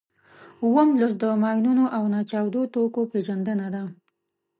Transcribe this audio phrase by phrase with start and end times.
[0.63, 3.83] اووم لوست د ماینونو او ناچاودو توکو پېژندنه ده.